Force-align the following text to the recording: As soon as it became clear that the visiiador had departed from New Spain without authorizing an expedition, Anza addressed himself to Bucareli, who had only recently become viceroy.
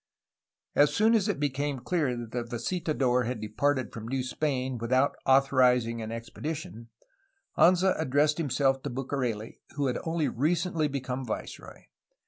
As 0.73 0.91
soon 0.91 1.13
as 1.13 1.27
it 1.27 1.39
became 1.39 1.77
clear 1.79 2.17
that 2.17 2.31
the 2.31 2.41
visiiador 2.43 3.27
had 3.27 3.39
departed 3.39 3.93
from 3.93 4.07
New 4.07 4.23
Spain 4.23 4.79
without 4.79 5.15
authorizing 5.27 6.01
an 6.01 6.11
expedition, 6.11 6.89
Anza 7.55 7.93
addressed 8.01 8.39
himself 8.39 8.81
to 8.81 8.89
Bucareli, 8.89 9.59
who 9.75 9.85
had 9.85 9.99
only 10.03 10.27
recently 10.27 10.87
become 10.87 11.23
viceroy. 11.23 11.83